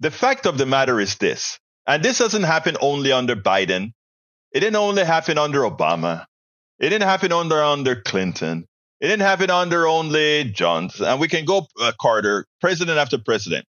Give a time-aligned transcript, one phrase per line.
[0.00, 3.92] the fact of the matter is this, and this doesn't happen only under Biden.
[4.52, 6.24] It didn't only happen under Obama.
[6.78, 8.66] It didn't happen under under Clinton.
[9.00, 11.06] It didn't happen under only Johnson.
[11.06, 13.64] And we can go uh, Carter, president after president.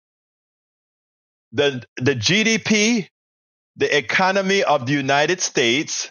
[1.53, 3.09] The the GDP,
[3.77, 6.11] the economy of the United States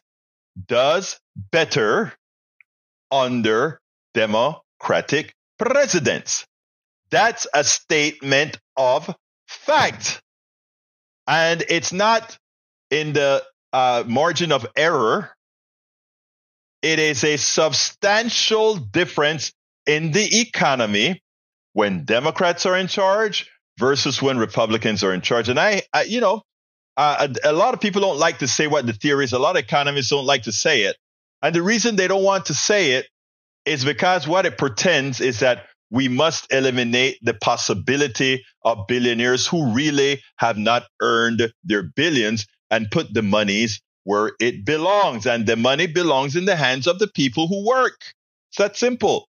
[0.68, 1.20] does
[1.52, 2.14] better
[3.12, 3.80] under
[4.14, 6.46] Democratic presidents.
[7.10, 9.16] That's a statement of
[9.48, 10.22] fact.
[11.28, 12.38] And it's not
[12.90, 13.44] in the
[13.74, 15.32] uh, margin of error.
[16.82, 19.52] It is a substantial difference
[19.86, 21.22] in the economy
[21.74, 25.50] when Democrats are in charge versus when Republicans are in charge.
[25.50, 26.42] And I, I you know,
[26.96, 29.34] uh, a, a lot of people don't like to say what the theory is.
[29.34, 30.96] A lot of economists don't like to say it.
[31.42, 33.08] And the reason they don't want to say it
[33.66, 39.74] is because what it pretends is that we must eliminate the possibility of billionaires who
[39.74, 45.26] really have not earned their billions and put the monies where it belongs.
[45.26, 48.02] And the money belongs in the hands of the people who work.
[48.50, 49.28] It's that simple.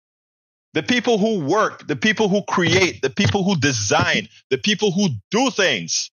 [0.73, 5.09] The people who work, the people who create, the people who design, the people who
[5.29, 6.09] do things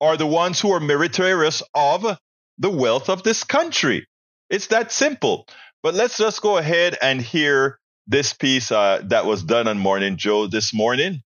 [0.00, 2.16] are the ones who are meritorious of
[2.58, 4.06] the wealth of this country.
[4.48, 5.46] It's that simple.
[5.82, 10.16] But let's just go ahead and hear this piece uh, that was done on Morning
[10.16, 11.22] Joe this morning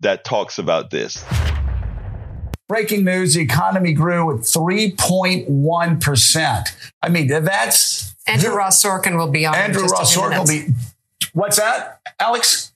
[0.00, 1.24] that talks about this.
[2.68, 6.64] Breaking news the economy grew at 3.1%.
[7.02, 8.14] I mean, that's.
[8.26, 9.54] Andrew Ross Sorkin will be on.
[9.54, 10.74] Andrew Ross Sorkin will be.
[11.32, 12.74] What's that, Alex?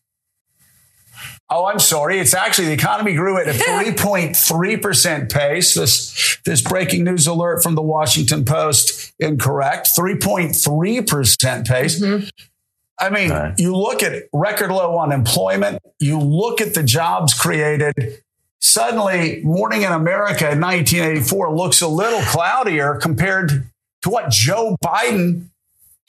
[1.55, 2.19] Oh, I'm sorry.
[2.19, 5.75] It's actually the economy grew at a 3.3% pace.
[5.75, 9.91] This, this breaking news alert from the Washington Post incorrect.
[9.97, 12.00] 3.3% pace.
[12.00, 12.27] Mm-hmm.
[13.03, 18.22] I mean, you look at record low unemployment, you look at the jobs created.
[18.61, 23.67] Suddenly, Morning in America in 1984 looks a little cloudier compared
[24.03, 25.48] to what Joe Biden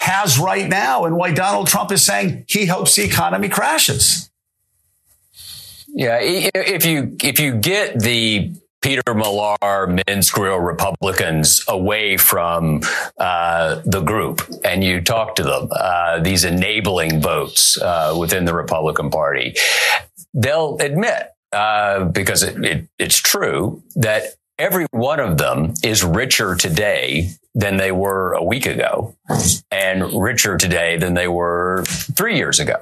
[0.01, 4.29] has right now and why Donald Trump is saying he hopes the economy crashes.
[5.87, 8.53] Yeah, if you if you get the
[8.83, 12.81] Peter Millar, Men's Grill Republicans away from
[13.17, 18.53] uh, the group and you talk to them, uh, these enabling votes uh, within the
[18.53, 19.55] Republican Party,
[20.33, 26.53] they'll admit, uh, because it, it, it's true, that every one of them is richer
[26.55, 29.15] today than they were a week ago
[29.71, 32.75] and richer today than they were three years ago.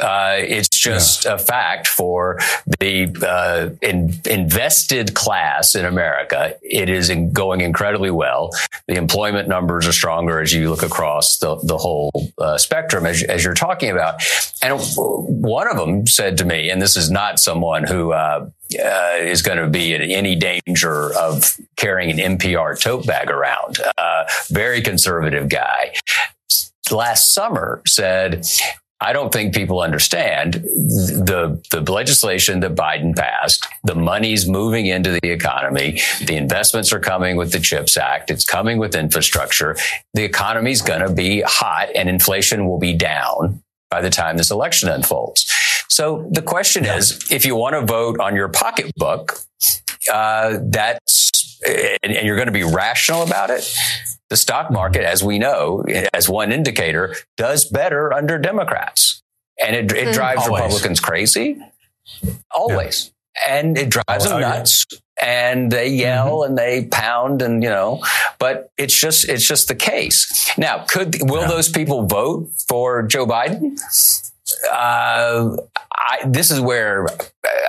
[0.00, 1.34] Uh, it's just yeah.
[1.34, 2.38] a fact for
[2.78, 6.56] the uh, in, invested class in America.
[6.62, 8.50] It is in going incredibly well.
[8.88, 13.22] The employment numbers are stronger as you look across the, the whole uh, spectrum, as,
[13.22, 14.22] as, you're talking about.
[14.62, 19.16] And one of them said to me, and this is not someone who uh, uh,
[19.18, 23.78] is going to be in any danger of carrying an NPR tote bag around.
[23.98, 25.92] Uh, very conservative guy
[26.90, 28.44] last summer said
[29.02, 33.66] I don't think people understand the, the legislation that Biden passed.
[33.82, 36.00] The money's moving into the economy.
[36.24, 38.30] The investments are coming with the CHIPS Act.
[38.30, 39.76] It's coming with infrastructure.
[40.12, 44.50] The economy's going to be hot and inflation will be down by the time this
[44.50, 45.50] election unfolds.
[45.88, 49.38] So the question is, if you want to vote on your pocketbook,
[50.12, 53.68] uh, that's, and, and you're going to be rational about it,
[54.30, 59.22] the stock market, as we know, as one indicator, does better under Democrats.
[59.62, 60.12] And it, it hmm.
[60.12, 60.62] drives Always.
[60.62, 61.60] Republicans crazy.
[62.50, 63.12] Always.
[63.36, 63.58] Yeah.
[63.58, 64.86] And it drives them nuts.
[65.22, 66.50] And they yell mm-hmm.
[66.50, 68.02] and they pound and, you know,
[68.38, 70.50] but it's just, it's just the case.
[70.56, 71.48] Now, could, will yeah.
[71.48, 73.78] those people vote for Joe Biden?
[74.70, 75.56] Uh,
[75.94, 77.06] I, this is where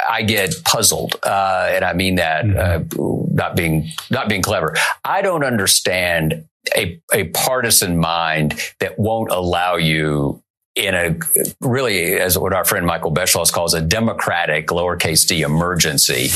[0.09, 2.99] I get puzzled, uh, and I mean that mm-hmm.
[2.99, 4.75] uh, not being not being clever.
[5.03, 6.45] I don't understand
[6.75, 10.41] a, a partisan mind that won't allow you
[10.75, 11.17] in a
[11.59, 16.29] really, as what our friend Michael Beschloss calls a democratic lowercase d emergency,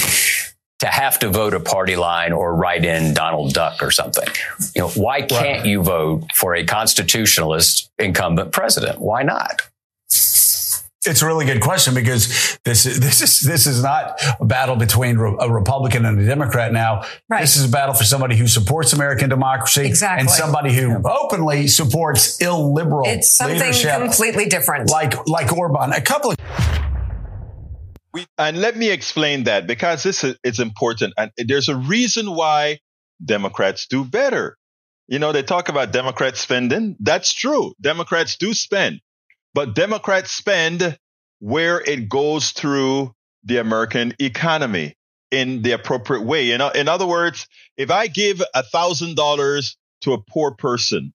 [0.80, 4.27] to have to vote a party line or write in Donald Duck or something.
[4.75, 5.65] You know, why can't right.
[5.65, 9.00] you vote for a constitutionalist incumbent president?
[9.00, 9.62] Why not?
[11.07, 14.75] It's a really good question because this is this is this is not a battle
[14.75, 17.04] between a Republican and a Democrat now.
[17.30, 17.42] Right.
[17.42, 20.22] This is a battle for somebody who supports American democracy exactly.
[20.22, 24.90] and somebody who openly supports illiberal It's something leadership completely different.
[24.90, 25.94] Like like Orban.
[25.94, 26.38] A couple of
[28.38, 32.80] and let me explain that because this is it's important and there's a reason why
[33.24, 34.57] Democrats do better.
[35.07, 36.96] You know, they talk about Democrats spending.
[37.00, 37.74] That's true.
[37.80, 39.02] Democrats do spend.
[39.56, 41.00] But Democrats spend
[41.40, 43.16] where it goes through
[43.46, 44.96] the American economy.
[45.31, 46.52] in the appropriate way.
[46.54, 47.48] In, in other words,
[47.78, 51.13] if I give a thousand dollars to a poor person,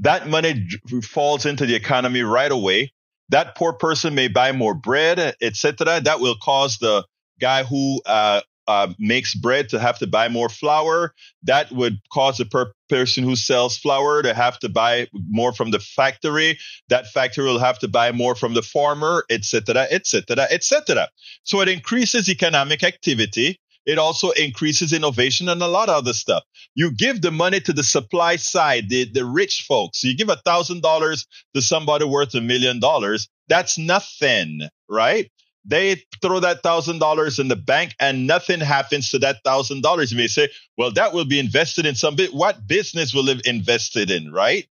[0.00, 0.68] that money
[1.04, 2.92] falls into the economy right away.
[3.30, 6.02] That poor person may buy more bread, etc.
[6.02, 7.06] That will cause the
[7.40, 11.14] guy who uh, uh, makes bread to have to buy more flour.
[11.42, 15.72] That would cause the per- person who sells flour to have to buy more from
[15.72, 16.58] the factory.
[16.90, 21.08] That factory will have to buy more from the farmer, etc., etc., etc.
[21.44, 23.58] So it increases economic activity.
[23.86, 26.44] It also increases innovation and a lot of other stuff.
[26.74, 30.04] You give the money to the supply side, the, the rich folks.
[30.04, 33.28] You give a thousand dollars to somebody worth a million dollars.
[33.48, 34.60] That's nothing,
[34.90, 35.30] right?
[35.68, 40.10] They throw that thousand dollars in the bank and nothing happens to that thousand dollars.
[40.10, 40.48] You may say,
[40.78, 42.32] well, that will be invested in some bit.
[42.34, 44.66] What business will it invested in, right?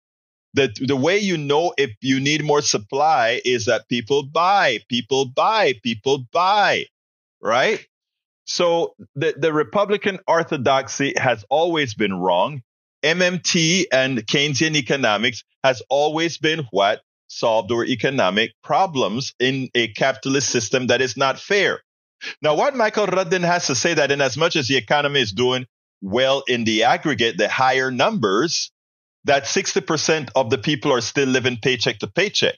[0.56, 5.26] The, the way you know if you need more supply is that people buy, people
[5.26, 6.86] buy, people buy,
[7.42, 7.86] right?
[8.46, 12.64] So the, the Republican orthodoxy has always been wrong.
[13.04, 17.02] MMT and Keynesian economics has always been what?
[17.28, 21.82] Solved our economic problems in a capitalist system that is not fair.
[22.42, 25.32] Now, what Michael Rudin has to say that in as much as the economy is
[25.32, 25.66] doing
[26.02, 28.72] well in the aggregate, the higher numbers,
[29.26, 32.56] that 60% of the people are still living paycheck to paycheck.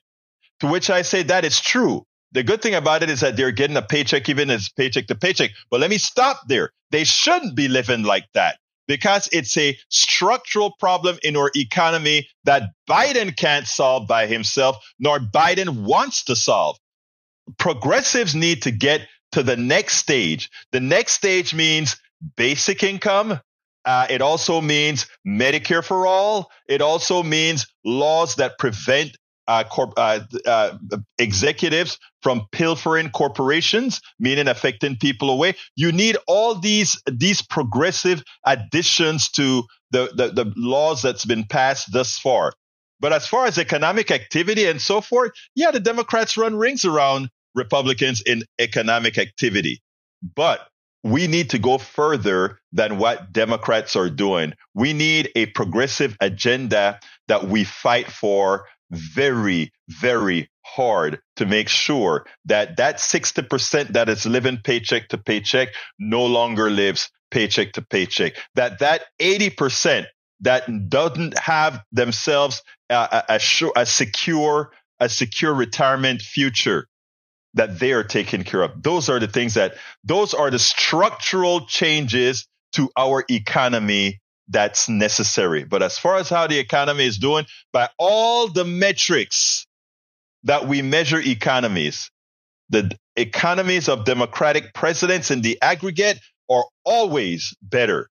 [0.61, 2.03] To which I say that is true.
[2.31, 5.15] The good thing about it is that they're getting a paycheck even as paycheck to
[5.15, 5.51] paycheck.
[5.71, 6.71] But let me stop there.
[6.91, 12.63] They shouldn't be living like that because it's a structural problem in our economy that
[12.89, 16.75] Biden can't solve by himself, nor Biden wants to solve.
[17.59, 20.49] Progressives need to get to the next stage.
[20.71, 21.97] The next stage means
[22.35, 23.39] basic income.
[23.85, 26.49] Uh, it also means Medicare for all.
[26.67, 29.15] It also means laws that prevent
[29.49, 30.77] uh, corp- uh, uh,
[31.17, 35.55] executives from pilfering corporations, meaning affecting people away.
[35.75, 41.91] You need all these these progressive additions to the, the, the laws that's been passed
[41.91, 42.53] thus far.
[42.99, 47.29] But as far as economic activity and so forth, yeah, the Democrats run rings around
[47.55, 49.81] Republicans in economic activity.
[50.35, 50.67] But
[51.03, 54.53] we need to go further than what Democrats are doing.
[54.75, 56.99] We need a progressive agenda
[57.29, 64.25] that we fight for very, very hard to make sure that that 60% that is
[64.25, 68.33] living paycheck to paycheck no longer lives paycheck to paycheck.
[68.55, 70.05] That that 80%
[70.41, 73.39] that doesn't have themselves a, a,
[73.75, 76.87] a, secure a secure retirement future
[77.55, 78.81] that they are taken care of.
[78.81, 84.19] Those are the things that those are the structural changes to our economy
[84.49, 85.63] that's necessary.
[85.63, 89.65] But as far as how the economy is doing, by all the metrics
[90.43, 92.09] that we measure economies,
[92.69, 96.19] the economies of democratic presidents in the aggregate
[96.49, 98.09] are always better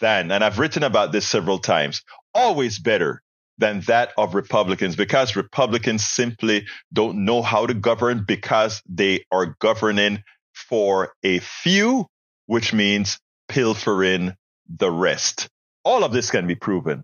[0.00, 2.02] than, and I've written about this several times,
[2.34, 3.22] always better
[3.56, 9.56] than that of Republicans because Republicans simply don't know how to govern because they are
[9.60, 12.06] governing for a few,
[12.46, 13.18] which means
[13.48, 14.34] pilfering
[14.68, 15.48] the rest.
[15.88, 17.02] All of this can be proven.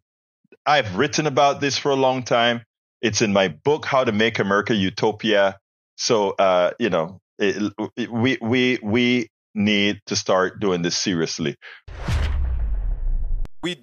[0.66, 2.64] I've written about this for a long time.
[3.00, 5.58] It's in my book, How to Make America Utopia.
[5.96, 11.56] So, uh, you know, it, it, we, we, we need to start doing this seriously
[13.64, 13.82] we